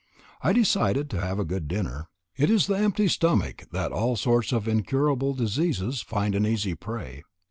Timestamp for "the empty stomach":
2.65-3.67